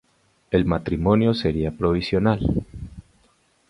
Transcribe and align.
El 0.49 0.65
matrimonio 0.65 1.35
sería 1.35 1.69
provisional. 1.77 2.65